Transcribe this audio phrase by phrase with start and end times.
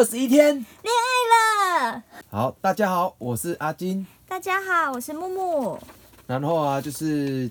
[0.00, 0.54] 二十一天。
[0.54, 2.02] 恋爱了。
[2.30, 4.06] 好，大家好，我是阿金。
[4.26, 5.78] 大家好，我是木木。
[6.26, 7.50] 然后啊，就是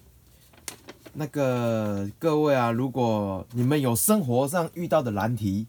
[1.14, 5.68] 那个各位啊，如果你们有生活上遇到的难题，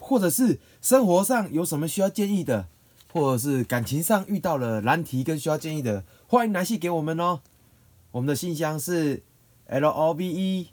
[0.00, 2.66] 或者是生活上有什么需要建议的，
[3.12, 7.40] 或者是感情上遇到了难题跟需要建议的，欢迎来信给我们哦。
[8.12, 9.22] 我们的信箱是
[9.66, 10.70] l o v e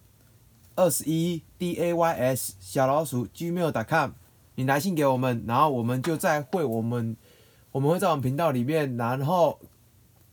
[0.76, 4.12] 二十一 d a y s 小老鼠 gmail.com，
[4.60, 7.16] 你来信给我们，然后我们就在会我们
[7.72, 9.58] 我们会在我们频道里面，然后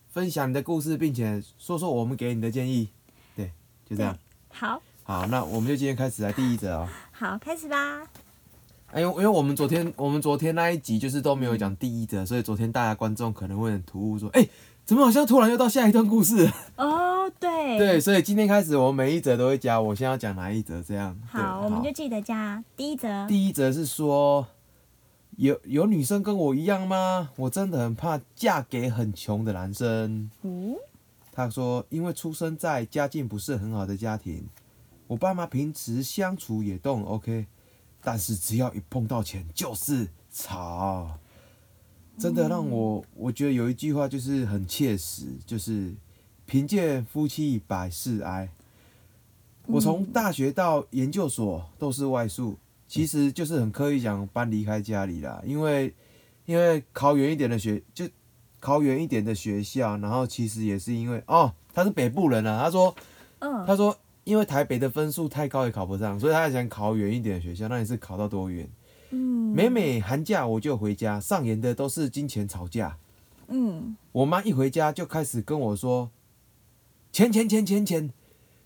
[0.08, 2.88] 分享你的故事，并且说说我们给你的建议。
[3.36, 3.52] 对，
[3.88, 4.18] 就这样。
[4.48, 6.88] 好，好，那我们就今天开始来第一则哦。
[7.14, 8.02] 好，开始吧。
[8.90, 14.44] 哎，因为因为我们昨天我们昨天那一集就是都没有讲第一则，所以昨天大家观众可能会很突兀，说，哎，
[14.86, 16.48] 怎么好像突然又到下一段故事？
[16.76, 17.50] 哦，对。
[17.76, 21.18] 对，所以今天开始，我们每一则都会加我现在要讲哪一则，这样。
[21.32, 23.26] 对好，我们就记得加第一则。
[23.26, 24.46] 第一则是说，
[25.36, 27.30] 有有女生跟我一样吗？
[27.34, 30.30] 我真的很怕嫁给很穷的男生。
[30.42, 30.76] 嗯，
[31.32, 34.46] 他说，因为出生在家境不是很好的家庭，
[35.08, 37.46] 我爸妈平时相处也都很 OK，
[38.00, 41.18] 但是只要一碰到钱就是吵。
[42.18, 45.94] 真的让我，我觉得有一句话就是很切实，就是
[46.46, 48.48] 贫贱夫妻百事哀。
[49.66, 52.56] 我从大学到研究所都是外宿，
[52.86, 55.92] 其实就是很刻意想搬离开家里啦，因为
[56.44, 58.08] 因为考远一点的学就
[58.60, 62.94] 考远一点的学校，然后其实也是因为哦他是北部人啊，他说
[63.40, 68.68] 嗯，他说因为台北的分数太高也考不上，所以他想考远一点的学校，那你是考到多远？
[69.10, 72.98] 嗯，每每寒假我就回家，上演的都是金钱吵架。
[73.48, 76.10] 嗯，我妈一回家就开始跟我说
[77.12, 78.12] ：“钱钱钱钱钱，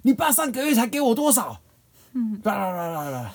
[0.03, 1.61] 你爸上个月才给我多少？”
[2.13, 3.35] 嗯啦啦啦啦啦。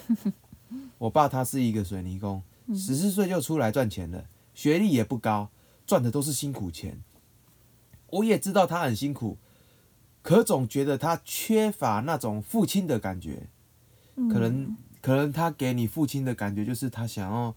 [0.98, 5.50] 我爸他是一个水泥工，十四岁就出来赚钱了，学历也不高，
[5.86, 7.02] 赚的都是辛苦钱。
[8.08, 9.38] 我也知道他很辛苦，
[10.22, 13.48] 可总觉得他缺乏那种父亲的感觉。
[14.16, 14.76] 嗯可能
[15.06, 17.54] 可能他给你父亲的感觉就是他想要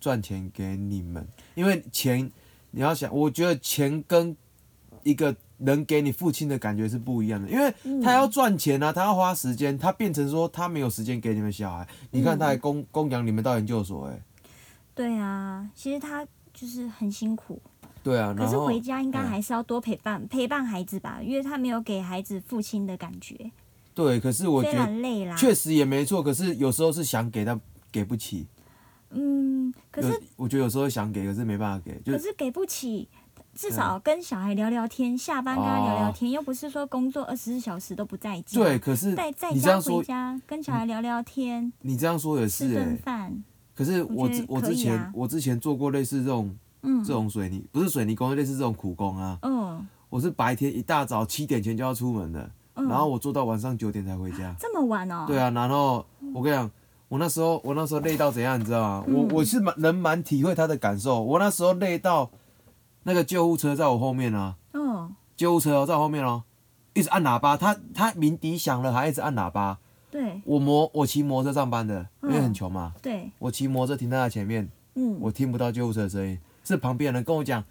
[0.00, 2.32] 赚钱给你们，因为钱
[2.70, 4.34] 你要想，我觉得钱跟
[5.02, 7.70] 一个人给你父亲的感觉是不一样的，因为
[8.02, 14.18] 他要赚钱啊，他要花时间，他变成说他没有时间给你们小孩，你看他还供供养你们到研究所、哎，
[14.94, 17.60] 对啊，其实他就是很辛苦，
[18.02, 19.28] 对啊，可是回家应该嗯。
[19.28, 23.50] 还是要多陪伴陪伴孩子吧，因为他没有给孩子父亲的感觉，
[23.94, 28.46] 对，可是我虽觉得然累啦，确实也没错，可是有时候是想给但给不起，
[29.10, 33.08] 嗯，可有是我觉得有时候想给，可是没办法给，就可是给不起。
[33.52, 38.60] 至少跟小孩聊聊天，下班跟他聊聊天，又不是说工作二十四小时都不在家。
[38.60, 45.12] 哦对，可是在在家你这样说回，家跟小孩聊聊天，你这样说也吃是哎、顿饭，可是我之我觉得我之前、啊。
[45.12, 47.02] 我之前做过类似这种嗯。
[47.02, 49.36] 这种水泥，不是水泥工，类似这种苦工啊。
[49.42, 52.50] 嗯我是白天一大早七点前就要出门的，嗯，
[52.90, 54.54] 然后我做到晚上九点才回家。
[54.58, 55.24] 这么晚哦？
[55.26, 56.70] 对啊，然后我跟你讲，
[57.08, 59.04] 我那时候我那时候累到怎样，你知道吗？
[59.06, 61.22] 我嗯我是蛮能蛮体会他的感受。
[61.22, 62.30] 我那时候累到
[63.04, 66.42] 那个救护车在我后面啊，哦，救护车哦在我后面哦，
[66.94, 69.78] 一直按喇叭，他他鸣笛响了还一直按喇叭。
[70.10, 77.62] 对我摩我骑摩托车上班的，因为嗯很穷嘛，对，我骑摩托车停在他前面，嗯，我听不到救护车的声音，是旁边的人跟我讲：“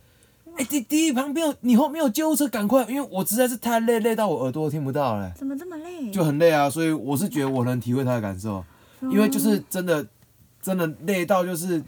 [0.57, 6.11] 哎、弟弟，旁边有你后面有救护车，赶快！”因为我实在是太累，累到我耳朵都听不到了，怎么这么累？
[6.11, 6.69] 就很累啊。
[6.69, 8.63] 所以我是觉得我能体会他的感受，
[9.01, 10.05] 嗯因为就是真的
[10.61, 11.81] 真的累到就是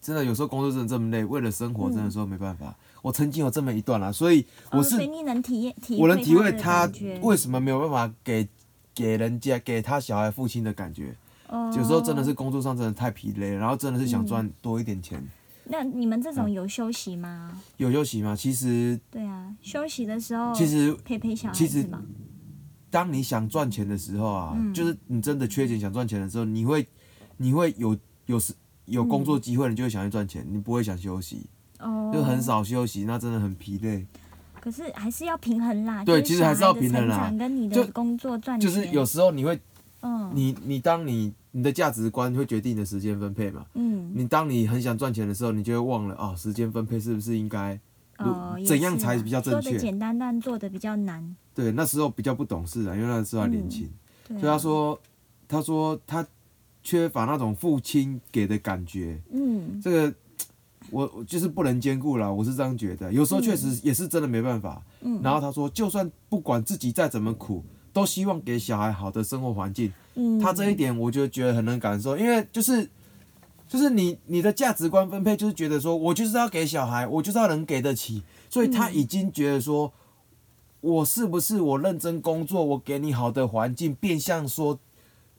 [0.00, 2.74] 真的有时候工作真的这么累，为了生活真的说没办法。
[3.02, 6.90] 我曾经有这么一段啦，所以我哦是、所以你能体验体我能体会他
[7.22, 8.48] 为什么没有办法给
[8.94, 11.14] 给人家给他小孩父亲的感觉。
[11.48, 15.24] 哦有时候真的是工作上真的太疲累了，然后真的是想嗯赚多一点钱。
[15.68, 17.60] 那你们这嗯种有休息吗？
[17.76, 18.34] 有休息吗？
[18.36, 22.02] 其实对啊，休息的时候其实陪陪小孩其实子嘛。
[22.90, 26.86] 当你想赚钱的时候啊，嗯就是你真的缺钱想赚钱的时候，你会
[27.36, 27.96] 你会有
[28.26, 28.54] 有时
[28.86, 31.46] 有工作机会，你就会想去赚钱，你不会想休息，
[31.80, 32.40] 哦，就很。
[32.40, 34.06] 少休息，那真的很疲累。
[34.60, 36.04] 可是还是要平衡啦。
[36.04, 39.60] 对其实还是要平衡啦跟你的工作赚钱，就是有时候你会，
[40.02, 43.64] 嗯你你当你你的价值观会决定你的时间分配嘛。
[43.74, 47.78] 嗯你当你很想赚钱的时候，你就会忘了哦，时间分配是不是应该
[48.18, 51.36] 哦，怎样才比较正确说的简单，但做的比较难。
[51.54, 53.88] 对，那时候比较不懂事啊，因为那时候还年轻。
[54.28, 55.00] 所以他，说，
[55.46, 56.26] 他说他
[56.82, 60.14] 缺乏那种父亲给的感觉，嗯这个
[60.90, 63.12] 我我就是不能兼顾了，我是这样觉得。
[63.12, 64.82] 有时候确实也是真的没办法。
[65.00, 67.64] 嗯，然后他说，就算不管自己再怎么苦，
[67.96, 69.90] 都希望给小孩好的生活环境。
[70.16, 72.86] 嗯，他这一点我就觉得很能感受，因为就是
[73.66, 79.90] 就是你你的价值观分配，就是觉得说我就是要给小孩，我就是要能给得起，所以他已经觉得说，
[80.82, 84.78] 我是不是我认真工作，我给你好的环境，变相说，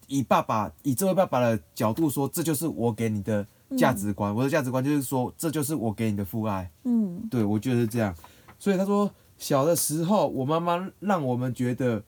[0.08, 3.46] 以爸爸以这位爸爸的角度说，这就是我给你的
[3.78, 7.22] 价值观，我的价值观就是说，这就是我给你的父爱，嗯。
[7.30, 8.16] 对我觉得是这样，
[8.58, 12.04] 所以他说小的时候，我妈妈让我们觉得，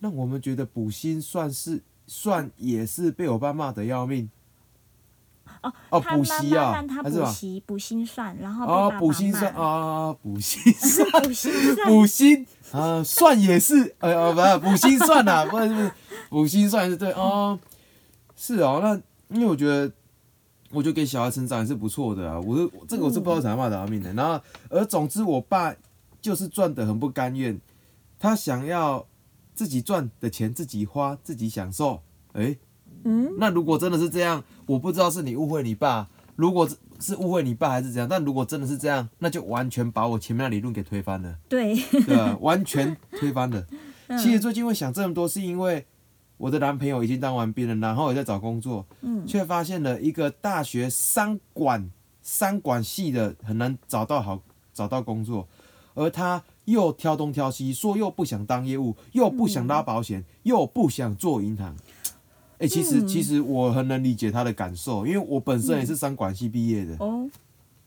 [0.00, 4.30] 让我们觉得补习算是算也是被我爸骂的要命。
[5.60, 15.92] 哦，哦补习啊他还是吧补习补心算，然后补心算啊，补心 算，补心算，补心啊，算也是，哎呀，不是补心算呐、不 是不是，
[16.30, 17.58] 补心算是对哦，
[18.36, 19.90] 是哦，那因为我觉得，
[20.70, 25.74] 我觉得给小孩成长也是不错的啊，我是这个我是不知道怎么骂的阿命的，然后而总之我爸
[26.20, 27.60] 就是赚的很不甘愿，
[28.20, 29.04] 他想要
[29.58, 32.00] 自己赚的钱自己花，自己享受，
[32.34, 32.56] 诶、
[33.02, 36.68] 嗯，那如果真的是这样，我不知道是你误会你爸，如果
[37.00, 41.74] 是误会你爸还是怎样，但如果真的是这样，那就完全把我前面的理论给推翻了，对？
[42.38, 43.66] 完全推翻了。
[44.06, 44.16] 嗯。
[44.16, 45.84] 其实最近会想这么多，是因为
[46.36, 49.26] 我的男朋友已经当完兵了，然后也在找工作，嗯。
[49.26, 51.90] 却发现了一个大学商管
[52.22, 54.40] 商管系的很难找到好
[54.72, 55.48] 找到工作，
[55.94, 56.40] 而他
[56.72, 61.74] 又挑东挑西，说又不想当业务，又不想拉保险，又不想做银行。
[62.58, 63.06] 哎、其实、嗯。
[63.08, 67.28] 其实我很能理解他的感受，因为我本身也是商管系毕业的，哦，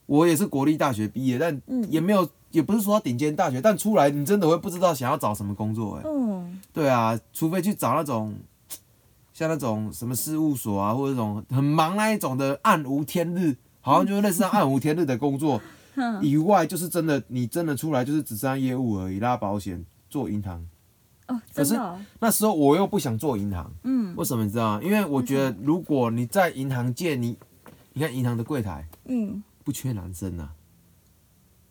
[0.05, 1.85] 我也是国立大学毕业，但嗯。
[1.91, 6.03] 也没有，也不是说顶尖大学，但出来你真的会不知道想要找什么工作、哎。
[6.05, 6.59] 嗯。
[6.73, 8.33] 对啊，除非去找那种
[9.33, 15.61] 像那种什么事务所啊，或者那种很忙那一种的暗无天日，好像就是类似暗无天日的工作
[15.95, 20.67] 哼，以外，就是真的你真的出来就是只剩下业务而已，拉保险、做银行。
[21.27, 21.79] 哦，可是
[22.19, 24.81] 那时候我又不想做银行，嗯为什么你知道吗？
[24.83, 27.37] 因为我觉得如果你在银行界，你
[27.93, 30.53] 你看银行的柜台嗯，不缺男生啊，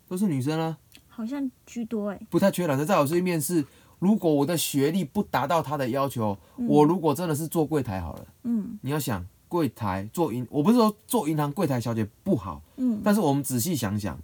[0.08, 0.78] 都是女生啊。
[1.08, 2.86] 好像居多哎，不太缺男生。
[2.86, 3.64] 在我这里面试，
[3.98, 14.16] 如果我的学历不达到他的要求，我如果真的是做柜台好了，嗯你要想柜台做银，我不是说做银行柜台小姐不好，嗯但是我们仔细想想，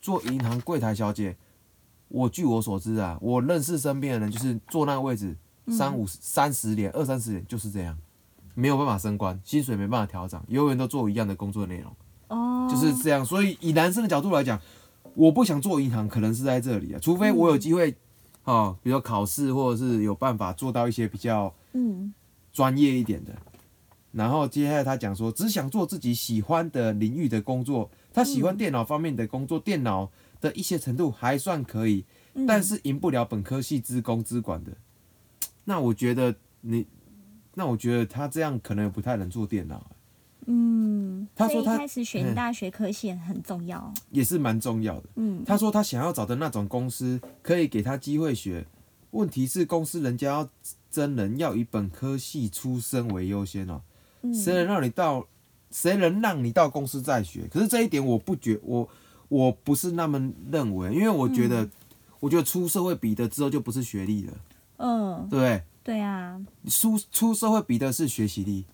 [0.00, 1.36] 做银行柜台小姐，
[2.08, 5.36] 我据我所知啊，我认识身边的人就是坐那个位置
[5.68, 7.98] 三五三十年、二三十年就是这样。
[8.58, 11.92] 没有办法升官，薪水没办法调整，永远都做一样的工作内容。
[12.28, 13.22] 哦，就是这样。
[13.22, 14.58] 所以以男生的角度来讲，
[15.12, 17.94] 我不想做银行，可能是在这里啊，除非我有机会，
[18.44, 22.14] 哦，比如说考试或者是有办法做到一些比较嗯
[22.50, 23.36] 专业一点的。
[24.16, 30.10] 然后接下来他讲说，只想做自己喜欢的领域的工作，他喜欢电脑方面的工作，电脑
[30.40, 34.72] 的一些程度还算可以，嗯但是赢不了本科系资工资管的。
[35.64, 36.86] 那我觉得你，
[37.52, 39.84] 那我觉得他这样可能也不太能做电脑。
[40.46, 45.08] 嗯，他说他一开始选嗯大学科系很重要，也是蛮重要的。
[45.16, 48.66] 嗯他说他想要找的那种公司可以给他机会学，
[49.10, 50.48] 问题是公司人家要
[50.90, 53.95] 真人要以本科系出身为优先哦，嗯
[54.34, 55.26] 谁能让你到，
[55.70, 57.46] 谁能让你到公司再学？
[57.50, 58.88] 可是这一点我不觉我
[59.28, 61.70] 我不是那么认为，因为我觉得、嗯
[62.18, 64.32] 我觉得出社会比的之后就不是学历了，
[64.78, 65.62] 嗯，对不对？
[65.84, 68.64] 对啊，出出社会比的是学习力。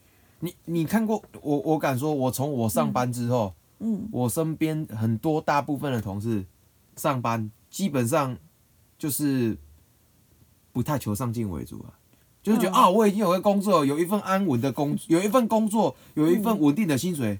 [0.40, 3.54] 你你看过我我敢说，我从我上班之后。
[3.84, 6.46] 嗯我身边很多大部分的同事
[6.94, 8.38] 上班基本上
[8.96, 9.58] 就是
[10.70, 11.90] 不太求上进为主啊，
[12.42, 17.38] 就是觉得、嗯啊，我已经有个工作，有一份安稳的工，有一份工作，有一份稳定的薪水，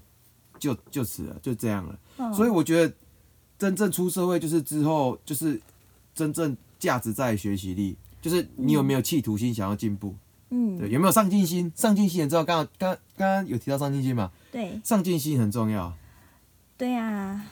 [0.57, 1.99] 就就此了，就这样了。
[2.17, 2.93] 嗯所以我觉得
[3.57, 5.59] 真正出社会就是之后就是
[6.13, 10.15] 真正价值在于学习力，就是你有没有企图心想要进步，
[10.49, 11.71] 嗯对，有没有上进心？
[11.75, 14.31] 上进心，你知道刚刚刚刚刚有提到上进心嘛？
[14.51, 15.91] 对上进心很重要。
[16.77, 17.45] 对啊，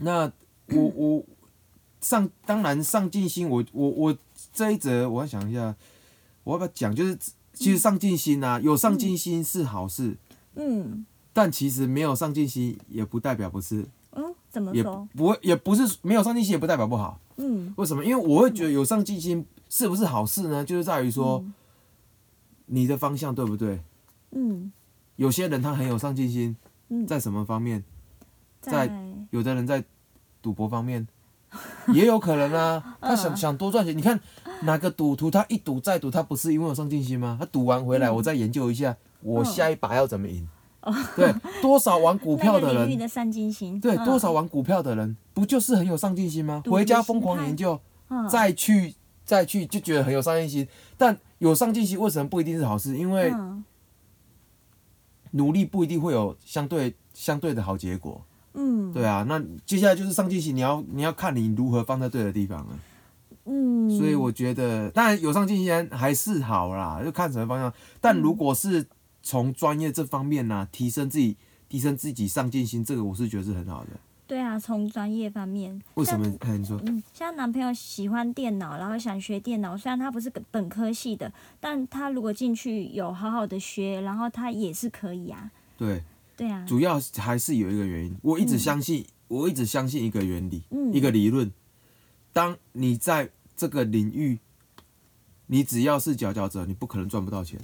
[0.00, 0.30] 那
[0.68, 1.24] 我我
[2.00, 4.16] 上当然上进心，我我我
[4.52, 5.74] 这一则我要想一下，
[6.46, 6.94] 我要不要讲？
[6.94, 7.18] 就是
[7.52, 10.16] 其实上进心啊，有上进心是好事，
[10.54, 15.08] 嗯但其实没有上进心也不代表不是，嗯，怎么也说？
[15.16, 17.20] 不会也不是没有上进心也不代表不好。
[17.38, 18.04] 嗯为什么？
[18.04, 20.64] 因为我会觉得有上进心是不是好事呢？
[20.64, 21.44] 就是在于说
[22.66, 23.80] 你的方向对不对？
[24.30, 24.70] 嗯
[25.16, 26.56] 有些人他很有上进心，
[26.90, 27.82] 嗯，在什么方面？
[28.60, 29.82] 在在有的人在
[30.40, 31.06] 赌博方面
[31.94, 33.96] 也有可能啊， 他想嗯想多赚钱。
[33.96, 34.18] 你看
[34.62, 37.36] 哪个赌徒，他一赌再赌，他不是因为有上进心吗？
[37.40, 40.46] 他赌完回来，嗯我再研究一下，我嗯下一把要怎么赢。
[41.16, 42.88] 对，多少玩股票的人，
[43.80, 46.62] 对，嗯多少玩股票的人，不就是很有上进心吗？
[46.66, 50.68] 回家疯狂研究，嗯再去再去就觉得很有上进心。
[50.96, 52.96] 但有上进心为什么不一定是好事？
[52.96, 53.64] 因为嗯
[55.32, 58.22] 努力不一定会有相对相对的好结果。
[58.56, 62.78] 嗯，对啊，那接下来就是上进心，你要你要看你如何放在对的地方啊。
[63.44, 67.72] 嗯，所以我觉得，当然有上进心还是好啦，就看什么方向。
[68.00, 68.84] 但如果是
[69.22, 71.36] 从专业这方面呢、提升自己，
[71.68, 73.90] 提升自己上进心，这个我是觉得是很好的。
[74.26, 76.26] 对啊，从专业方面，为什么？
[76.40, 85.48] 哎，你说，嗯，像男朋友喜欢电脑，然后想学电脑，虽然他不是本科系的，但他如果进去有好好的学，然后他也是可以啊。
[85.78, 86.02] 对，
[86.36, 91.50] 对啊，主要还是有一个原因，我一直相信，我一直相信一个原理，嗯一个理论。
[92.32, 94.38] 当你在这个领域，
[95.46, 97.58] 你只要是佼佼者，你不可能赚不到钱。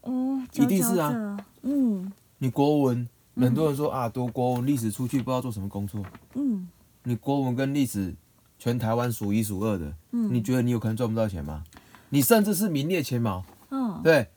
[0.00, 6.04] 哦，一定是啊嗯你国文，很多人说啊，读国文、历史出去不知道做什么工作。
[6.34, 6.68] 嗯
[7.04, 8.14] 你国文跟历史
[8.58, 11.62] 全台湾数一数二的，嗯，你觉得你有可能赚不到钱吗？
[12.10, 14.28] 你甚至是名列前茅，哦，对。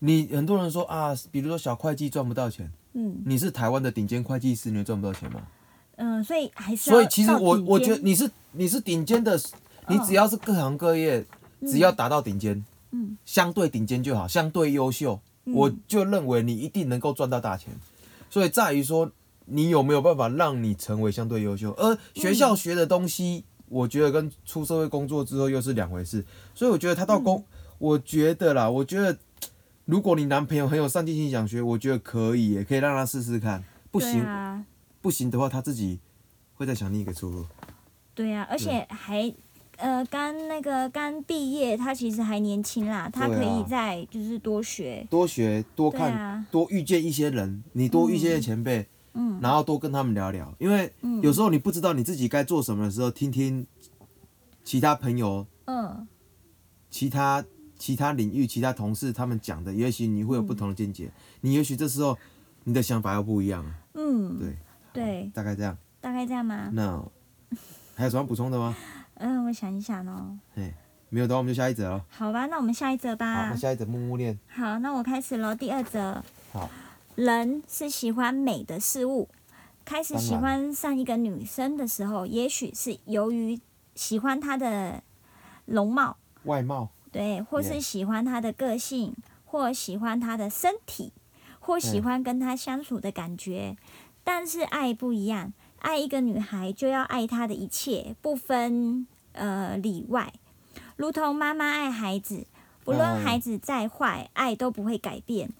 [0.00, 5.40] 你很多人说啊，比如说小会计赚不到钱，嗯你是台湾的顶尖会计师，你赚不到钱吗？
[5.94, 9.38] 嗯，所以还是所以其实我我觉得你是你是顶尖的，
[9.88, 11.24] 你只要是各行各业，
[11.62, 17.72] 只要达到顶尖，嗯相对顶尖就好，相对优秀，嗯我就认为你一定能够赚到大钱。
[18.28, 19.10] 所以在于说，
[19.46, 21.72] 你有没有办法让你成为相对优秀？
[21.78, 26.24] 而学校学的东西，我觉得跟出社会工作之后又是两回事。
[26.54, 27.44] 所以我觉得他到嗯工，
[27.78, 29.16] 我觉得啦，我觉得
[29.88, 33.64] 如果你男朋友很有上进心想学，我觉得可以，也可以让他试试看。
[33.90, 34.62] 不行、啊，
[35.00, 35.98] 不行的话，他自己
[36.52, 37.46] 会再想另一个出路。
[38.14, 39.34] 对啊，而且还
[39.78, 49.40] 呃，刚那个刚毕业，他其实还年轻啦，他可以再就是多学，多学多看，啊，多遇见一些人，你多遇见前辈，嗯。
[49.40, 51.22] 然后多跟他们聊聊，因为嗯。
[51.22, 53.66] 有时候你不知道你自己该做什么的时候，听听
[54.62, 56.06] 其他朋友、嗯。
[56.90, 57.42] 其他
[57.78, 61.10] 其他领域、其他同事他们讲的，也许你会有不同的见解。
[61.40, 62.18] 你也许这时候
[62.64, 64.56] 你的想法又不一样了，嗯，对，
[64.92, 65.76] 对，大概这样。
[66.00, 66.70] 大概这样吗？
[66.72, 67.02] 那
[67.94, 68.76] 还有什么补充的吗？
[69.14, 70.38] 嗯，我想一想哦。
[71.10, 72.04] 没有的话，我们就下一则了。
[72.10, 73.56] 好吧，那我们下一则好，吧那。
[73.56, 74.38] 下一则木木练。
[74.46, 75.54] 好，那我开始喽。
[75.54, 76.68] 第二则，好，
[77.14, 79.28] 人是喜欢美的事物。
[79.84, 83.58] 开始喜欢上一个女生的时候，也许是由于
[83.94, 85.02] 喜欢她的
[85.64, 91.12] 容貌，外貌，对，或是喜欢她的个性，或喜欢她的身体，
[91.58, 93.76] 或喜嗯欢跟她相处的感觉。
[94.22, 100.32] 但是爱不一样，爱一个女孩就要爱她的一切，不分呃里外，
[100.96, 102.46] 如同妈妈爱孩子，
[102.84, 103.24] 不论嗯。
[103.24, 105.50] 孩子再坏，爱都不会改变。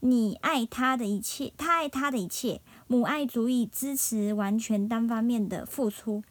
[0.00, 6.22] 你爱他的一切，他爱他的一切，母爱足以支持完全单方面的付出，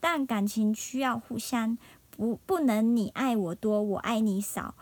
[0.00, 1.78] 但感情需要互相，
[2.16, 4.74] 不不能你爱我多，我爱你少。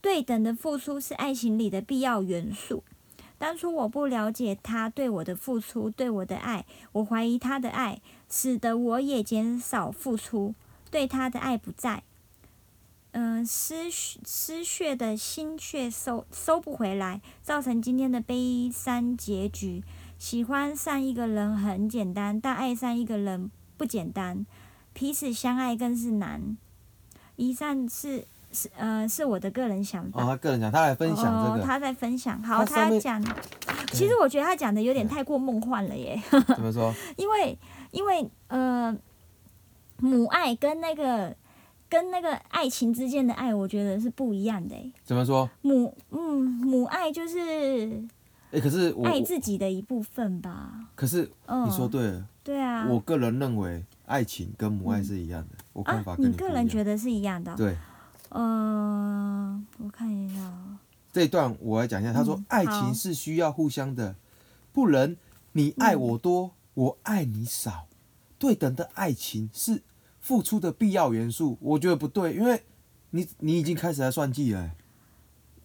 [0.00, 2.84] 对等的付出是爱情里的必要元素。
[3.36, 10.54] 当初我不了解他对我的付出，对我的爱，我怀疑他的爱，使得我也减少付出，
[10.90, 12.02] 对他的爱不在。
[13.12, 19.82] 嗯、失失血的心血收收不回来，造成今天的悲伤结局。
[20.18, 24.44] 喜欢上一个人很简单，但爱上一个人不简单，
[24.98, 26.56] 彼此相爱更是难。
[27.36, 30.22] 以上是是呃是我的个人想法。
[30.22, 32.42] 哦，他个人讲，他来分享这个，哦，他在分享。
[32.42, 33.22] 好，他讲，
[33.92, 36.92] 其实我觉得他讲的有点太过梦幻了耶，怎么说？
[37.16, 37.56] 因为
[37.92, 38.96] 因为呃，
[39.98, 41.34] 母爱跟那个
[41.88, 44.90] 跟那个爱情之间的爱，我觉得是不一样的耶。
[45.04, 45.48] 怎么说？
[45.62, 48.02] 母嗯，母爱就是
[48.50, 50.72] 哎、可是我，爱自己的一部分吧。
[50.96, 52.86] 可是嗯，你说对了，对啊。
[52.88, 56.48] 我个人认为爱情跟母爱是一样的，我看啊法，跟你个。
[56.48, 57.56] 人觉得是一样的哦？
[57.56, 57.76] 对
[58.30, 60.78] 嗯，我看一下哦。
[61.12, 64.16] 这一段我来讲一下，他说嗯爱情是需要互相的，
[64.72, 65.16] 不能
[65.52, 67.86] 你爱我多，我爱你少，
[68.38, 69.82] 对等的爱情是
[70.20, 71.56] 付出的必要元素。
[71.60, 72.62] 我觉得不对，因为
[73.10, 74.76] 你你已经开始在算计了欸、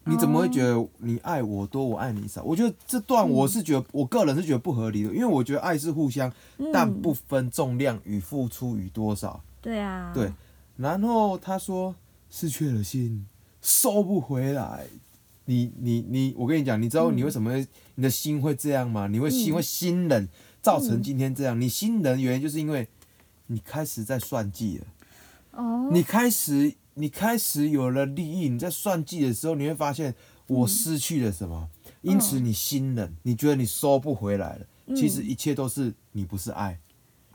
[0.06, 2.42] 你怎么会觉得你爱我多，我爱你少？
[2.42, 6.32] 我觉得这段我是觉得，我个人是觉得不合理的，因为我觉得爱是互相，
[6.72, 9.42] 但嗯不分重量与付出与多少。
[9.60, 10.12] 对啊。
[10.14, 10.30] 对，
[10.76, 11.94] 然后他说
[12.30, 13.26] 失去了心，
[13.62, 14.86] 收不回来。
[15.46, 19.06] 你你你，我跟你讲，你知道嗯你为什么会、你的心会这样吗？
[19.06, 20.28] 你会心嗯会心冷，
[20.62, 21.60] 造成今天这样。
[21.60, 22.88] 你心冷原因就是因为
[23.48, 24.86] 你开始在算计了，
[25.52, 25.90] 哦。
[25.92, 30.14] 你开始你开始有了利益，你在算计的时候，你会发现
[30.46, 31.68] 我失去了什么，
[32.02, 34.66] 因此你心冷，你觉得你收不回来了。
[34.94, 36.78] 其实嗯一切都是你不是爱。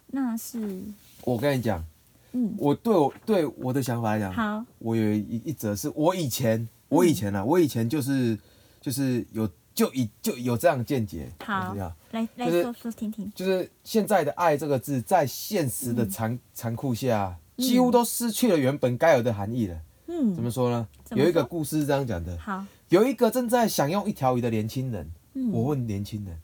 [0.08, 0.82] 那是。
[1.24, 1.86] 我跟你讲，
[2.32, 8.38] 嗯，我对我对我的想法来讲，好，我有一一则是我以前，我以前啊，我以前就是
[8.80, 11.32] 就是有就以就有这样的见解。
[11.44, 11.76] 好。
[12.12, 13.32] 来来就是说说听听。
[13.36, 19.80] 就是现在的“爱”这个字，在现实的残、残酷下，几乎都失去了原本该有的含义了。
[20.08, 20.88] 嗯，怎么说呢？
[21.12, 22.66] 有一个故事是这样讲的：好？
[22.90, 26.40] 有一个正在享用一条鱼的年轻人，嗯，我问年轻人：“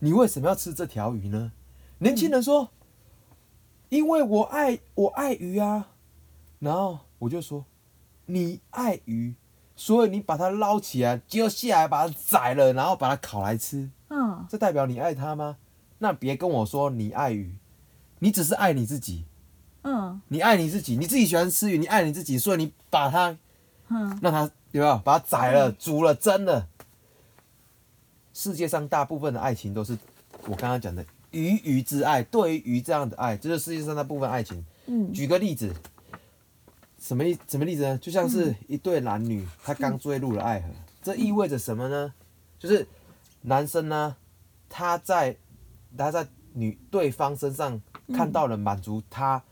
[0.00, 1.52] 你为什么要吃这条鱼呢？”
[1.98, 2.70] 年轻人说
[3.90, 5.90] ：“因为我爱我爱鱼啊。”
[6.58, 7.64] 然后我就说
[8.26, 9.34] ：“你爱鱼，
[9.76, 15.56] 所以你把它捞起来，接下来把它宰了，然后把它烤来吃。”嗯这代表你爱它吗？
[15.98, 17.54] 那别跟我说你爱鱼，
[18.18, 19.24] 你只是爱你自己，
[19.82, 23.36] 嗯你爱你自己，你自己喜欢吃鱼，你爱你自己，所以你把它
[23.88, 26.68] 嗯让它有没有把它宰了、煮了、蒸了。
[28.32, 29.98] 世界上大部分的爱情都是
[30.46, 34.64] 我刚刚讲的鱼鱼之爱，对于鱼这样的爱，这就是世界上大部分爱情。
[34.86, 35.74] 嗯举个例子，
[36.98, 37.98] 什么意什么例子呢？
[37.98, 40.68] 就像是一对男女，他刚坠入了爱河，
[41.02, 42.14] 这意味着什么呢？
[42.58, 42.86] 就是
[43.42, 44.16] 男生呢，
[44.68, 45.36] 他在
[45.96, 47.80] 他在女对方身上
[48.14, 49.42] 看到了满足他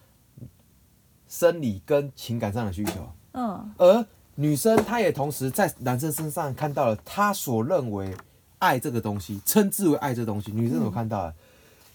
[1.31, 8.13] 生理跟情感上的需求，嗯而女生她也同时在男生身上看到了她所认为
[8.59, 11.35] 爱这个东西，称之为爱这东西，女生所看到的，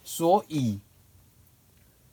[0.05, 0.79] 所以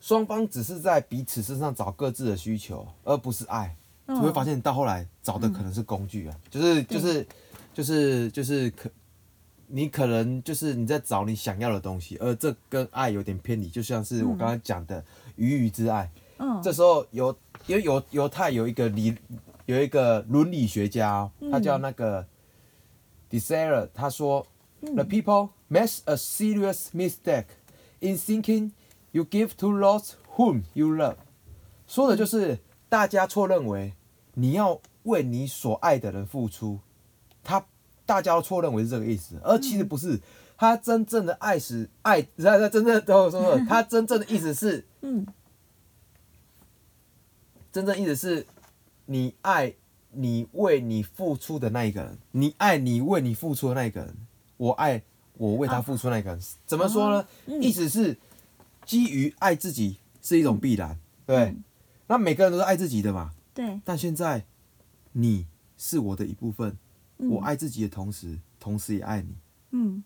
[0.00, 3.76] 双方只是在彼此身上找各自的需求，而不是爱。
[4.06, 7.26] 嗯，你会发现到后来找的可能是工具啊，就是就是
[7.72, 8.90] 就是就是可，
[9.68, 15.04] 你可能就是你在找你想要的东西，而这跟爱有点偏离，就像是我刚刚讲的
[15.36, 16.10] 鱼鱼之爱。
[16.42, 17.34] 嗯这时候犹
[17.66, 19.16] 因为犹犹太有一个理
[19.66, 22.26] 有一个伦理学家哦、他叫那个
[23.28, 24.44] d e s i r e 他说、
[24.80, 27.46] The people makes a serious mistake
[28.00, 28.72] in thinking
[29.12, 31.14] you give to those whom you love。
[31.86, 32.58] 说的就是
[32.88, 33.92] 大家错认为
[34.34, 36.80] 你要为你所爱的人付出，
[37.44, 37.64] 他
[38.04, 40.20] 大家都错认为是这个意思，而其实不是。
[40.58, 45.26] 他真正的爱是爱，他他真正等我说说， 他真正的意思是嗯
[47.72, 48.46] 真正意思是，
[49.06, 49.74] 你爱
[50.10, 54.14] 你为你付出的那一个人，你爱你为你付出的那一个人，
[54.58, 55.02] 我爱
[55.38, 56.40] 我为他付出那一个人。
[56.66, 57.26] 怎么说呢？
[57.46, 58.18] 嗯意思是
[58.84, 61.56] 基于爱自己是一种必然，对。
[62.08, 64.44] 那每个人都是爱自己的嘛，对，但现在
[65.12, 65.46] 你
[65.78, 66.76] 是我的一部分，
[67.16, 69.34] 嗯我爱自己的同时，同时也爱你。
[69.70, 70.04] 嗯，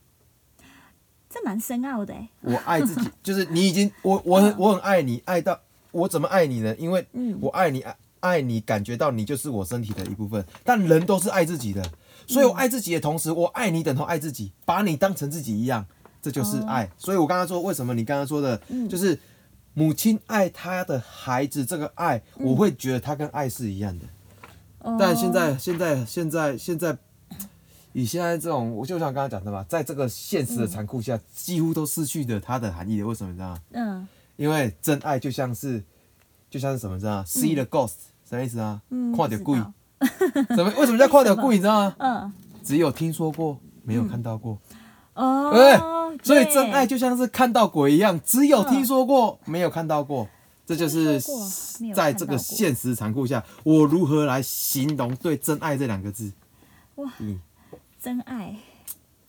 [1.28, 2.28] 这蛮深奥的哎。
[2.42, 5.60] 我爱自己， 就是你已经我我很我很爱你，爱到
[5.96, 6.74] 我怎么爱你呢？
[6.78, 10.44] 因为嗯我爱你爱爱你，感觉到你就是我身体的一部分。
[10.64, 11.82] 但人都是爱自己的，
[12.26, 15.86] 所以我爱自己的同时，我爱你等同爱自己，把你当成自己一样，
[16.20, 16.90] 这就是爱。
[16.98, 19.18] 所以我刚刚说，为什么你刚刚说的，就是
[19.74, 24.06] 母亲爱她的孩子这个爱，我会觉得它跟爱是一样的。
[24.80, 26.96] 哦但现在现在现在现在，
[27.92, 33.06] 以现在这种，我就像刚刚讲的嘛，在这个现实的残酷下，几乎都失去了它的含义了。
[33.06, 33.60] 为什么你知道吗？
[33.72, 35.82] 嗯因为真爱就像是
[36.50, 37.94] 就像是什么，知道吗？See the ghost
[38.28, 38.80] 什么意思啊？
[38.90, 40.72] 嗯，看点鬼什么？
[40.78, 41.56] 为什么叫看点鬼？
[41.56, 41.96] 你知道吗？
[42.00, 44.58] 嗯只有听说过，没有看到过。
[45.14, 45.78] 哦，对
[46.22, 50.28] 所以真爱就像是看到鬼一样，只有听说过，没有看到过。
[50.66, 51.22] 这就是
[51.94, 56.32] 在这个现实残酷下，我如何来形容对真爱这两个字？
[56.96, 57.40] 哇嗯，
[58.02, 58.56] 真爱，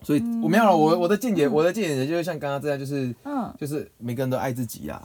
[0.03, 5.01] 所以我没有了，我我的见解，我的见解就是像刚刚这样，就是嗯，就是每个人都爱自己啊。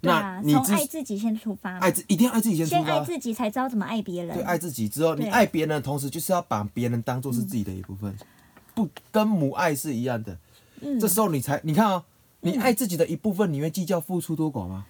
[0.00, 4.36] 对啊那，你从爱自己先出发，爱自一定要爱自己先出发，先爱自己才知道怎么爱别人。
[4.36, 8.14] 对，爱自己之后，你爱别人的同时，就是要把别人当做是自己的一部分，
[8.74, 10.36] 不跟母爱是一样的。
[10.82, 11.00] 嗯。
[11.00, 12.04] 这时候你才，你看啊，
[12.40, 14.84] 你爱自己的一部分，你会计较付出多寡吗？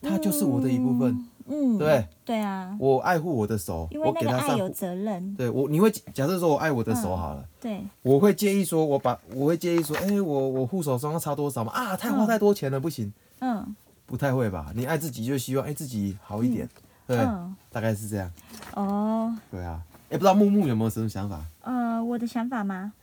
[0.00, 2.06] 他就是我的一部分，嗯，对。
[2.24, 4.68] 对啊，我爱护我的手，因为那我给他上个爱有。
[4.70, 11.72] 责任，对我，你会假设说我爱我的手好了，对，我会介意说，我把我会介意说，哎、我我护手霜要擦多少吗？
[11.72, 13.74] 啊，太花太多钱了，不行，嗯。
[14.06, 14.70] 不太会吧？
[14.72, 16.68] 你爱自己就希望哎、自己好一点，
[17.08, 18.30] 对，嗯，大概是这样，
[18.74, 19.82] 哦，对啊。
[20.08, 21.44] 哎、不知道木木有没有什么想法？
[21.62, 22.92] 呃，我的想法吗？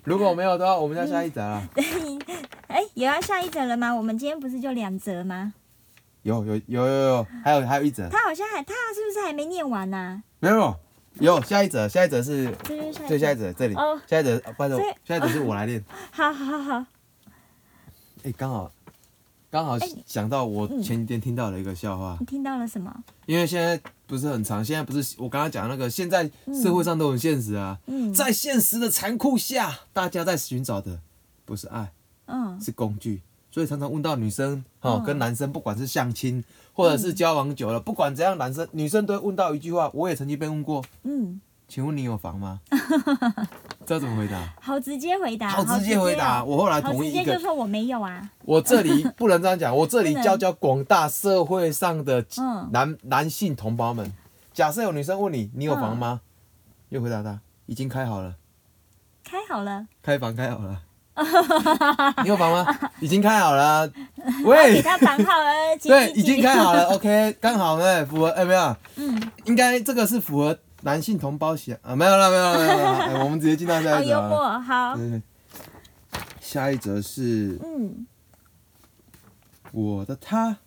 [0.04, 1.68] 如果没有的话，我们要下一则了。
[2.68, 3.94] 哎，有要下一则了吗？
[3.94, 5.52] 我们今天不是就两则吗？
[6.22, 13.52] 有有有有有，还有还有一则，他好像还，他是不是还没念完呢、没有没有有下一则，下一则是这就下一对下一则。
[13.52, 15.82] 这里哦，下一则呃不是下一则是我来念。
[16.10, 16.84] 好好好，
[18.24, 18.70] 哎，刚好
[19.50, 20.82] 刚好哎想到我嗯。
[20.82, 22.16] 前几天听到的一个笑话。
[22.20, 22.94] 你，听到了什么？
[23.26, 26.30] 因为现在不是很长，现在不是我刚刚讲那个，现在
[26.62, 31.00] 社会上都很现实啊，嗯，在现实的残酷下，大家在寻找的
[31.44, 31.92] 不是爱，
[32.26, 32.60] 嗯。
[32.60, 33.22] 是工具。
[33.50, 42.60] 所以常常问到女生哦嗯，跟男生不管是相亲或者是交往久了，不管怎样，男生女生都会问到一句话，我也曾经被问过，嗯请问你有房吗？
[43.88, 44.38] 这要怎么回答？
[44.60, 46.42] 好直接回答，好直接回答。
[46.42, 48.28] 哦我后来同意一个，接就说我没有啊。
[48.44, 54.12] 我这里 不能这样讲，我这里教教广大社会上的嗯，男男性同胞们。
[54.52, 56.20] 假设有女生问你，你有房吗？
[56.90, 58.34] 又回答他，已经开好了，
[59.24, 60.82] 开好了，开房开好了。
[62.22, 62.78] 你有房吗？
[63.00, 63.90] 已经开好了。
[64.44, 66.84] 喂给喂，他绑好了，几对，已经开好了。
[66.90, 68.76] OK，刚好呢，符合哎没有？
[68.96, 72.98] 嗯，应该这个是符合男性同胞想啊，没有了，没有了，没有了。
[72.98, 74.28] 哎 我们直接进到下好幽一则了。
[74.28, 75.22] 默，好，对对对
[76.40, 78.06] 下一则是嗯
[79.72, 80.58] 我的他，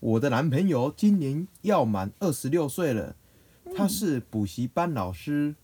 [0.00, 3.16] 我的男朋友今年要满二十六岁了，
[3.76, 5.56] 他是补习班老师，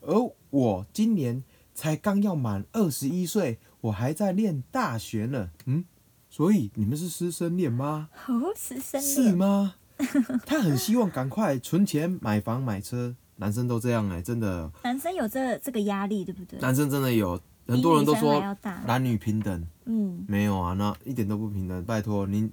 [0.00, 0.14] 而
[0.50, 5.50] 我今年才刚要满二十一岁，我还在念大学呢。
[5.66, 5.84] 嗯，
[6.28, 8.08] 所以你们是师生恋吗？
[8.26, 9.74] 哦，师生恋是恋，吗？
[10.46, 16.58] 他很希望赶快存钱买房买车，男生都这样哎、真的，男生有这这个压力，对不对？
[16.60, 18.42] 男生真的有很多人都说，
[18.86, 20.24] 男女平等，嗯。
[20.28, 21.84] 没有啊，那一点都不平等。
[21.84, 22.50] 拜托你，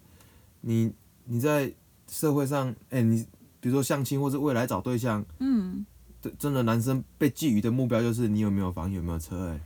[0.62, 0.92] 你
[1.26, 1.72] 你在
[2.08, 3.26] 社会上，哎、你
[3.60, 5.86] 比如说相亲或者未来找对象，嗯。
[6.22, 9.60] 真真的男生被寄予的目标就是你有没有房，有没有车、哎，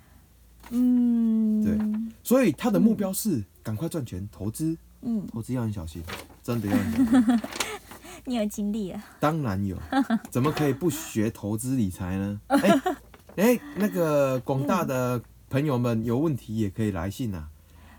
[0.69, 1.77] 嗯，对
[2.23, 6.01] 所以他的目标是赶快赚钱，投资，嗯，投资要很小心，
[6.41, 7.39] 真的要很小心。
[8.25, 9.77] 你有经历啊， 当然有，
[10.29, 12.41] 怎么可以不学投资理财呢？
[12.47, 12.81] 哎、
[13.37, 17.49] 哎、那个广大的朋友们有问题也可以来信啊，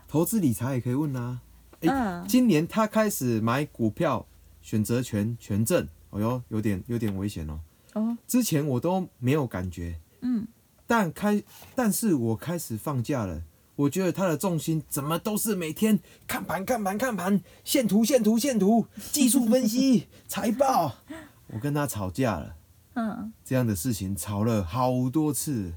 [0.07, 1.41] 投资理财也可以问啊。
[1.81, 4.25] 哎嗯今年他开始买股票
[4.61, 7.59] 选择权权证，哦哟，有点有点危险哦。
[7.93, 10.47] 哦，之前我都没有感觉，嗯
[10.87, 11.43] 但开
[11.75, 13.43] 但是我开始放假了。
[13.77, 20.95] 我觉得他的重心怎么都是每天看盘看盘看盘，线图线图线图，技术分析财报。
[21.53, 22.55] 我跟他吵架了。
[22.95, 25.73] 嗯，这样的事情吵了好多次，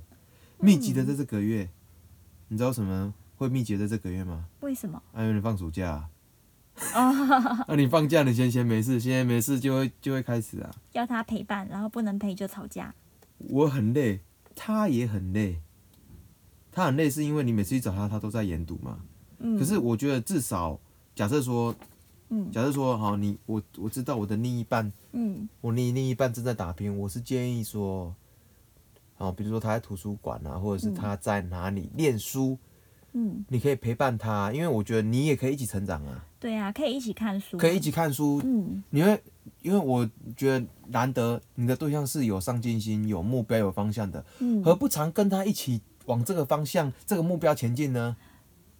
[0.59, 1.69] 密集的在这个月，
[2.49, 4.47] 你知道什么会密集在这个月吗？
[4.61, 5.01] 为什么？
[5.13, 6.11] 啊，因为你放暑假、啊，
[6.95, 10.75] 哦，那、 你放假你闲闲没事，闲闲没事就会就会开始啊。
[10.93, 12.95] 要他陪伴，然后不能陪就吵架，
[13.37, 14.21] 我很累，
[14.57, 15.61] 他也很累，
[16.73, 19.01] 他很累是因为你每次去找他，他都在研读嘛。
[19.39, 20.79] 嗯，可是我觉得至少
[21.15, 21.75] 假设说，
[22.29, 22.51] 嗯。
[22.51, 25.49] 假设说，好，你我我知道我的另一半，嗯。
[25.61, 28.15] 我另另一半正在打拼，我是建议说，
[29.19, 32.57] 哦，比如说他在图书馆啊，或者是他在哪里念书，
[33.13, 38.83] 嗯，你可以陪伴他，因为我觉得你也可以一起成长啊，对啊，可以一起看书，可以一，起看书，嗯。
[38.91, 39.23] 你会，
[39.63, 48.17] 因为我觉得难得你的对象是有上进心、有目标、有方向的，嗯，何不常跟他一起往这个方向、这个目标前进呢？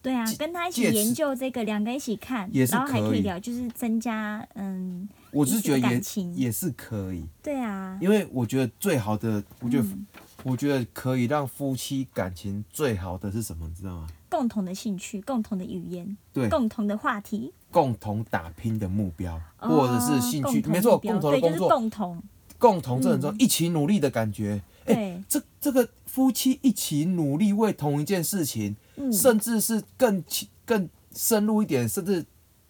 [0.03, 10.07] 对啊，跟他一起研究这个，两个一起看，也是然后还可可以以聊，就是增加，嗯，我只是觉得感情也是可以，对啊，因为我觉得最好的，我觉得、嗯
[10.43, 13.69] 我觉得可以让夫妻感情最好的是什么？
[13.69, 14.07] 你知道吗？
[14.31, 22.23] 共同的兴趣、共同的语言、对，共同的话题，共同打拼的目标，哦或者是兴趣，没错，共同的对，就是工作，共同，
[22.57, 24.63] 共同这很重要，一起努力的感觉。
[24.87, 29.13] 哎、对，这这个夫妻一起努力为同一件事情，嗯。
[29.13, 32.25] 甚至是更起更深入一点，甚至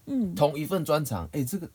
[0.07, 1.69] 嗯，同一份专长，哎、这个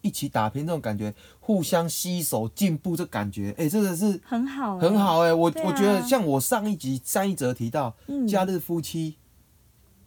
[0.00, 5.54] 一起打拼这种感觉，互相携手进步这感觉，哎、这个是很好，很，好哎、我、啊。
[5.64, 9.16] 我觉得像我上一集上一则提到，嗯，假日夫妻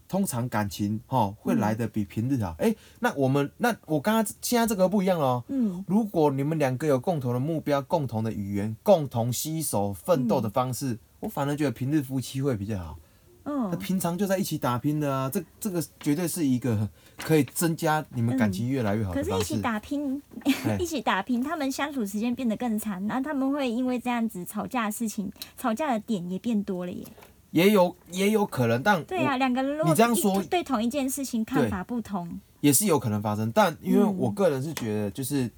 [0.10, 2.56] 通常感情哈会来的比平日好。
[2.58, 5.44] 哎、那我们那我刚刚现在这个不一样哦。
[5.48, 12.98] 嗯如果你们两个有共同的目标、共同的语言、共同携手奋斗的方式，我反而觉得平日夫妻会比较好。
[13.00, 19.62] 嗯那嗯，平常就在一起打拼的啊，这这个绝对是一个可以增加你们感情越来越好可是，一起。
[19.62, 20.22] 打拼，
[20.66, 27.04] 哎 一起打拼，他们相处时间变得更长，那他们会因为这样子吵架的事情，吵架的点也变多了耶。
[27.52, 33.52] 也有也有可能，但对啊，两个人如果你这样说对同一件事情看法不同，也是有可能发生。
[33.52, 35.50] 但因为嗯我个人是觉得，就是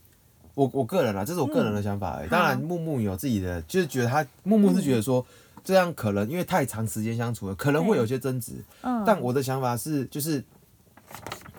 [0.54, 2.28] 我我个人啦，这是我个人的想法而已。
[2.28, 5.26] 嗯当然，木木有自己的，就是觉得他木木是觉得说。
[5.64, 8.54] 这样可能因为太长时间相处了，可能会有些争执。
[8.82, 10.44] 嗯，但我的想法是，就是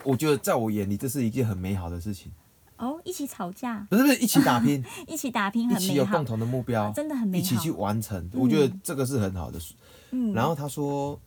[0.03, 2.29] 我觉得在我眼里，这是一件很美好的事情。
[2.75, 8.29] 哦，一起吵架，不是不是，一起打拼， 一起打拼一很美好起有共，同的目标，真的很美好，一起去完成。
[8.33, 9.57] 我觉得这个是很好的。
[10.13, 11.19] 嗯，然后他说，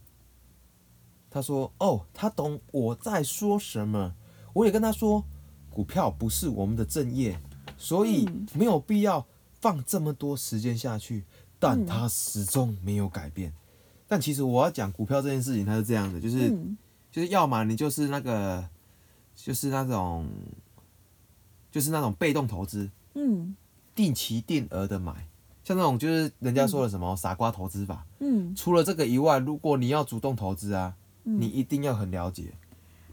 [1.29, 4.15] 他说哦，他懂我在说什么。
[4.55, 5.23] 我也跟他说，
[5.69, 7.39] 股票不是我们的正业，
[7.77, 9.27] 所以嗯没有必要
[9.61, 11.25] 放这么多时间下去。
[11.59, 13.53] 但嗯他始终没有改变。
[14.07, 16.79] 但其实我要讲股票这件事情，它是这样的，就是、嗯
[17.11, 18.69] 就是要么你就是那个，
[19.35, 20.29] 就是那种，
[21.73, 23.57] 就是那种被动投资，嗯
[23.95, 25.27] 定期定额的买，
[25.67, 28.55] 像那种就是人家说的什么傻瓜投资法，嗯。
[28.55, 31.41] 除了这个以外，如果你要主动投资啊，嗯。
[31.41, 32.53] 你一定要很了解。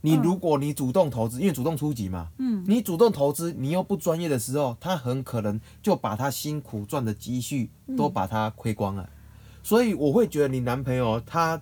[0.01, 2.63] 你如果你主动投资，因为主动出击嘛，嗯。
[2.67, 9.09] 你主动投资，你又不专业的时候，他很可能就把他辛苦赚的积蓄都把它亏光了。
[9.63, 11.59] 所以我会觉得你男朋友他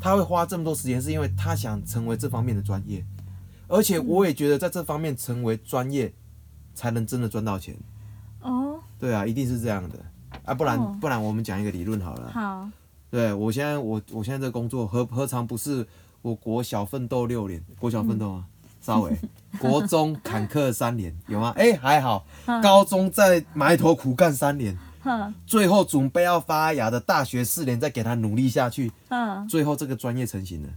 [0.00, 3.06] 他会花这么多时间，是因为他想成为这方面的专业，
[3.68, 6.12] 而且我也觉得在这方面成为专业，
[6.74, 7.76] 才能真的赚到钱。
[9.00, 9.98] 哦，对啊，一定是这样的。
[10.44, 10.96] 啊，不然、哦。
[11.00, 12.30] 不然我们讲一个理论好了。
[12.32, 12.68] 好，
[13.10, 15.86] 对我现在我我现在这工作何何尝不是
[16.22, 18.44] 我国小奋斗六年，国小奋斗啊，
[18.80, 19.16] 稍微。
[19.58, 21.52] 国中坎坷三年有吗？
[21.58, 22.24] 哎、还好，
[22.62, 24.78] 高中再埋头苦干三年，
[25.44, 30.68] 最后准备要发芽的大学四年再给他努力下去，嗯，最后这个专业成型了，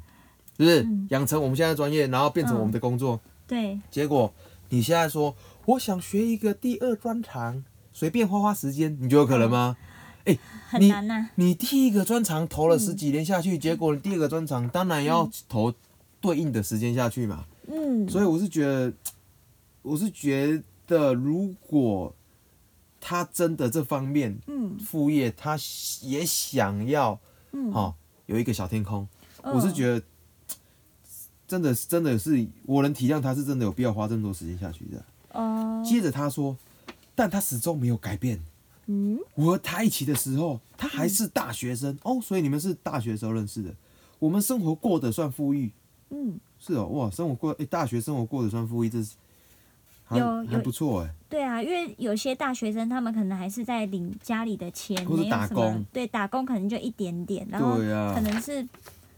[0.57, 0.87] 是不是？
[1.09, 4.33] 养成我们现在专业，然后变成我们的工作，对，结果
[4.69, 9.77] 你现在说我想学一个第二专长，随便花花时间，你觉得有可能吗？
[10.25, 15.73] 你很难呐、你第一个专长投了十几年下去，结果你第二个专长当然要投
[16.19, 17.45] 对应的时间下去嘛。
[17.67, 18.93] 嗯，所以我是觉得，
[19.81, 22.13] 我是觉得如果
[22.99, 25.57] 他真的这方面嗯副业，他
[26.01, 27.19] 也想要
[27.51, 27.93] 嗯，哦
[28.25, 29.07] 有一个小天空，
[29.43, 30.01] 嗯我是觉得。
[31.45, 35.05] 真的是，真的是，我能体谅他是真的有必要花这么多时间下去的。
[35.33, 36.57] 哦，接着他说，
[37.15, 38.41] 但他始终没有改变。
[38.85, 43.73] 嗯我和他一起的时候，他还是大学生、哦，所以你们是大学时候认识的。
[44.19, 45.71] 我们生活过得算富裕，
[46.09, 49.15] 嗯，是哦，哇，生活过诶、大学生活过得算富裕，这是
[50.03, 51.13] 还有还不错哎。
[51.29, 58.67] 对啊，因为有些大学生他们可能还是在领家里的钱，或是没有什么打工，对，打工可能就一点点，然后对啊可能是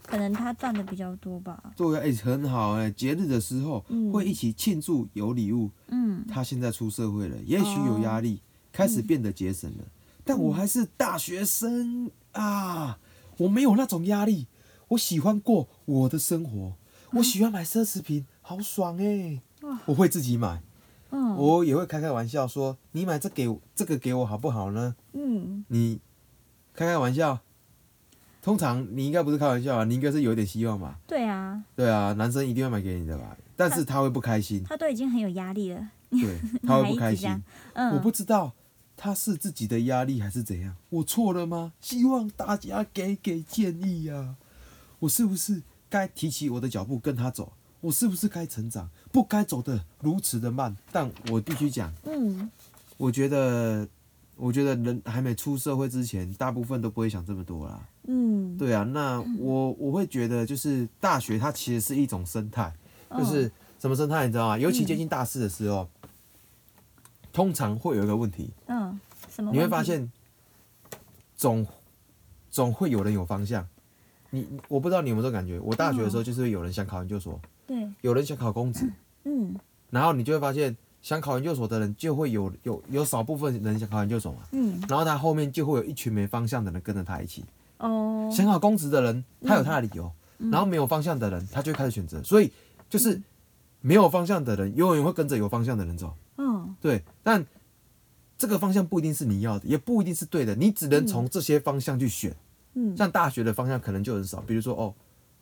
[0.05, 4.11] 可能他赚的比较多吧，对啊，哎、很好哎、节日的时候、嗯。
[4.11, 5.69] 会一起庆祝，有礼物。
[5.87, 6.23] 嗯。
[6.27, 8.41] 他现在出社会了，也许有压力，
[8.71, 9.83] 开始变得节省了，
[10.23, 12.99] 但我还是大学生啊，
[13.37, 14.47] 我没有那种压力，
[14.89, 16.73] 我喜欢过我的生活，
[17.13, 19.79] 我喜欢买奢侈品，好爽哎、哇。
[19.87, 20.61] 我会自己买，
[21.09, 21.35] 嗯。
[21.35, 24.95] 我也会开开玩笑说，你买这给我这个给我好不好呢？
[25.13, 25.99] 嗯，你
[26.73, 27.39] 开开玩笑，
[28.45, 30.99] 通常你应该不是开玩笑啊，你应该是有一点希望吧？
[31.08, 33.36] 对啊，对啊，男生一定会买给你的吧？
[33.55, 37.27] 但是他会不开心，他都已经很有压力了，对，他会不开心
[37.73, 38.53] 我不知道
[38.95, 41.73] 他是自己的压力还是怎样，我错了吗？
[41.81, 44.36] 希望大家给给建议呀、
[44.99, 47.53] 我是不是该提起我的脚步跟他走？
[47.81, 48.91] 我是不是该成长？
[49.12, 50.77] 不该走的如此的慢。
[50.91, 52.47] 但我必须讲，嗯
[52.97, 53.88] 我觉得，
[54.36, 57.81] 我觉得人还没出社会之前，大部分都不会想这么多啦。
[58.07, 62.73] 嗯，对啊，那我我会觉得，就是大学它其实是一种生态，
[63.09, 64.57] 哦就是什么生态，你知道吗？
[64.57, 65.87] 尤其接近大四的时候，
[67.33, 69.51] 通常会有一个问题，嗯，什么？
[69.51, 70.11] 你会发，现，
[71.35, 71.65] 总
[72.49, 73.67] 总会有人有方向。
[74.31, 75.59] 你我不知道你有没有这种感觉？
[75.59, 78.91] 我大学的时候就是会有人想考研究所，对，有人想考公职，
[79.23, 79.55] 嗯
[79.89, 87.45] 然后你就会发现，想考研究所的人就会有有有少部分人想考研究所嘛，嗯，然后他后面就会有一群没方向的人跟着他一起。
[87.87, 90.11] 哦，想考公职的人，他有他的理由，
[90.51, 92.21] 然后没有方向的人，他就会开始选择。
[92.23, 92.51] 所以
[92.89, 93.21] 就是
[93.81, 96.13] 没有方向的人，永远会跟着有方向的人走。
[96.37, 97.45] 嗯对，但
[98.37, 102.35] 这个方向不一定是你要的，也不一定是对的，你只能从这些方向去选。
[102.73, 104.93] 嗯，像大学的方向可能就很少，比如说哦，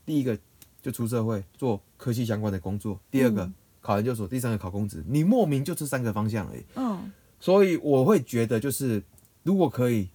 [0.05, 0.37] 第一个
[0.81, 6.63] 就出社会做科技相关的工作，第二个嗯考研究所，第三个考公职，你莫名就这三个方向而已。
[6.75, 9.03] 嗯所以我会觉得，就是
[9.41, 10.07] 如果可以，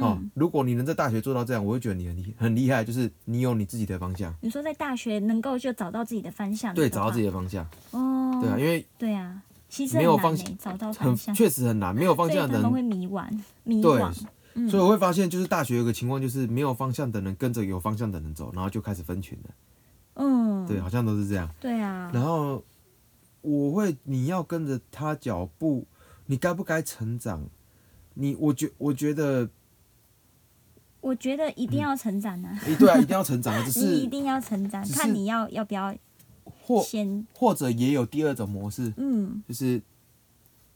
[0.00, 0.30] 哦，嗯。
[0.34, 13.26] 如果你能在大学做到这样，我会觉得你很厉很厉害，就是你有你自己的方向，你说在大学能够就找到自己的方向，对，找到自己己的方向，哦，对啊，因为对啊，其实没有方向找到很方向，确实很难，没有方向的他们会人，迷惘
[13.64, 14.14] 迷对惘，
[14.54, 14.68] 嗯。
[14.68, 19.54] 所以我会发现，就是大学有个情况，就是没有方向的人跟着有方向的人走，然后就开始分群了，
[20.14, 21.48] 嗯，对，好像都是这样。
[21.60, 22.64] 对啊，然后
[23.40, 25.86] 我会，你要跟着他脚步，
[26.26, 27.46] 你该不该成长？
[28.14, 29.48] 你我觉我觉得，
[31.08, 35.94] 我觉得一定要成长啊，诶，对啊，一定要成长， 只是你一定要成长，看你要要不要
[36.44, 39.42] 或先，或者也有第二种模式，嗯。
[39.48, 39.80] 就是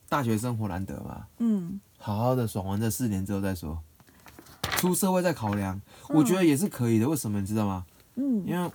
[0.09, 1.79] 大学生活难得嘛，嗯。
[1.99, 3.79] 好好的爽完这四年之后再说，
[4.79, 7.07] 出社会再考量，我觉得也是可以的。
[7.07, 7.85] 为什么你知道吗？
[8.14, 8.42] 嗯。
[8.47, 8.71] 因为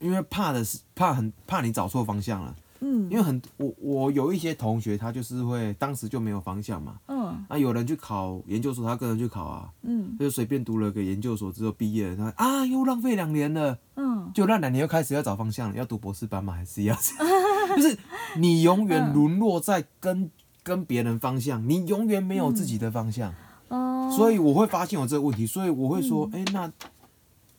[0.00, 10.16] 因为怕的是怕很怕你找错方向了，嗯，因为很我我有一些同学他就是会当时就没有方向嘛，嗯啊有人去考研究所，他跟着去考啊，嗯。
[10.18, 14.30] 他就随便读了个研究所之后毕业了，他啊又浪费两年了，嗯。
[14.34, 16.54] 就那两年又开始要找方向了，要读博士班嘛？
[16.54, 16.96] 还是要？
[17.76, 17.98] 就是
[18.36, 20.30] 你永远沦落在跟
[20.62, 23.34] 跟别人方向，你永远没有自己的方向。
[23.68, 26.72] 哦，所以我会发现有这个问题，所以我会说，哎、那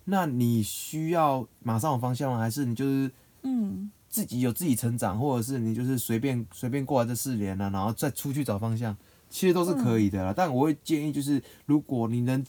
[0.05, 2.39] 那你需要马上有方向吗？
[2.39, 3.11] 还是你就是
[3.43, 3.91] 嗯。
[4.13, 8.95] 自己有自己成长，或者是你就是随便随便过完这四年了、然后再出去找方向，
[9.33, 10.31] 其实都是可以的啦。
[10.31, 12.45] 但我会建议就是，如果你能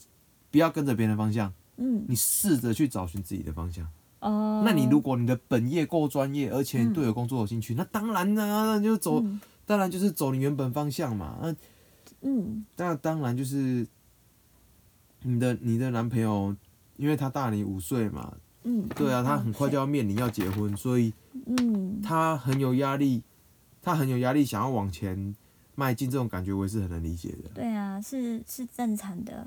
[0.50, 3.88] 不要跟着别人的方向，嗯你试着去找寻自己的方向。
[4.20, 11.38] 哦，那你如果你的本业够专业，而且你对有工作有兴趣，那当然啦、那就走，嗯当然就是走你原本方向嘛。
[11.42, 11.54] 那
[12.20, 13.86] 嗯那当然就是
[15.22, 16.54] 你的你的男朋友，
[16.98, 21.14] 因为他大你五岁嘛，嗯，对啊，他很快就要面临要结婚，所以
[21.46, 23.22] 嗯他很有压力，
[23.80, 25.34] 他很有压力，想要往前
[25.74, 27.48] 迈进，这种感觉我也是很能理解的。
[27.54, 29.46] 对啊，是是正常的，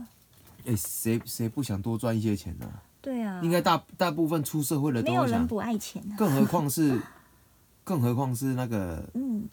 [0.66, 2.70] 哎、谁谁不想多赚一些钱呢、
[3.02, 7.00] 对啊，应该大大部分出社会的都没有人不爱钱啊，更何况是，
[7.84, 9.48] 更何况是那个嗯，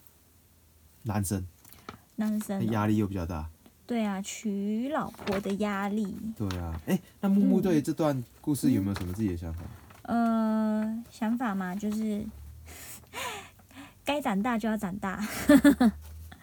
[1.02, 1.46] 男生，
[2.16, 3.48] 男生哦、压力又比较大。
[3.86, 7.62] 对啊，娶老婆的压力，对啊，哎、那木木嗯。
[7.62, 9.60] 对这段故事有没有什么自己的想法？
[10.02, 12.24] 呃，想法嘛，就是
[14.04, 15.22] 该长大就要长大，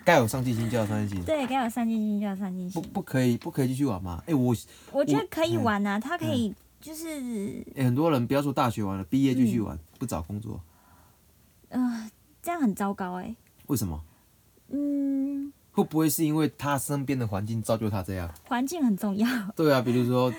[0.04, 2.82] 该有上进心就要上进心，对，该有上进心就要上进心。
[2.82, 4.24] 不不可以不可以继续玩吗？
[4.28, 4.56] 哎、我、
[4.92, 10.60] 我觉得可以嗯玩啊，他可以就是哎很多人不要说大学玩了，毕业继续嗯玩，不找工作，
[11.70, 12.10] 呃，
[12.42, 13.36] 这样很糟糕哎、
[13.68, 14.02] 为什么？
[14.74, 18.30] 嗯，会不会是因为他身边的环境造就他这样？
[18.48, 19.28] 环境很重要。
[19.56, 20.34] 对啊，比如说，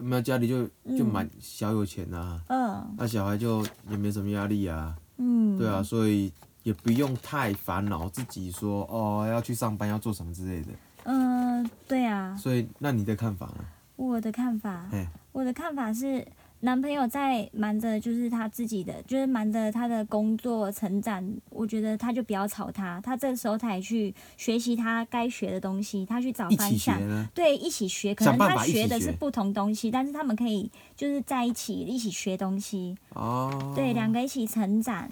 [0.00, 2.94] 没有家里就就嗯蛮小有钱啊，嗯。
[2.96, 6.32] 那、小孩就也没什么压力啊，嗯，对啊，，所以
[6.64, 10.68] 也不用太烦恼自己说哦要去上班要做什么之类的。
[11.04, 13.64] 嗯、对啊，所以那你的看法呢？
[13.96, 16.26] 我的看法，嘿，我的看法是，
[16.60, 26.98] 男朋友在忙着就是他自己的，就是忙着他的工作成长，我觉得他就不要吵他，他这个时候他也去学习他该学的东西，他去找方向。
[27.34, 35.08] 对，一起学，可能他学的是不同东西，但是他们可以就是在一起一起学东西，哦，对，两个一起成长。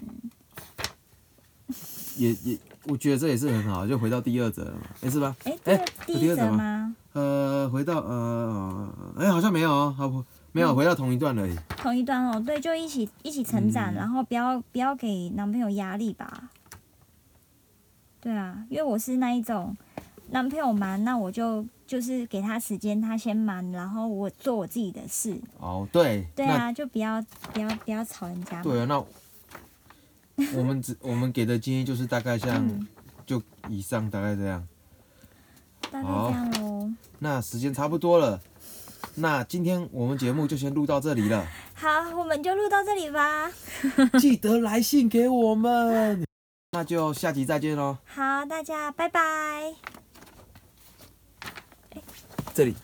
[2.17, 5.35] 也也，我觉得这也是很好，就回到第二则了嘛，哎、是吧？
[5.43, 6.95] 哎，哎第第一则有第二则吗吗？
[7.13, 11.55] 呃，回到呃，哎、好像没有哦，好不，没有，回到同一段而已。
[11.77, 16.49] 同一段哦，对，就一起一起成长，嗯然后不要不要给男朋友压力吧。
[18.19, 19.75] 对啊，因为我是那一种，
[20.31, 25.37] 男朋友忙，那我就就是给他时间，他先忙，然后我做我自己的事。
[25.59, 27.21] 哦，对，对啊，就不要
[27.53, 28.63] 不要不要吵人家那。
[28.63, 29.03] 对啊，那
[30.55, 32.87] 我们只我们给的建议就是大概像、嗯
[33.25, 34.67] 就以上大概这样。
[35.89, 36.91] 大概这样喽。
[37.19, 38.41] 那时间差不多了，
[39.15, 43.49] 那今天我们节目就先录到这里了，好，我们就录到这里吧。
[44.19, 46.25] 记得来信给我们。
[46.73, 49.73] 那就下集再见喽，好，大家拜拜。
[52.53, 52.75] 这里。